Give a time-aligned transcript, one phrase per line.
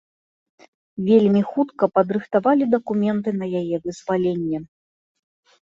[1.09, 4.67] Вельмі хутка падрыхтавалі дакументы на яе вызваленне.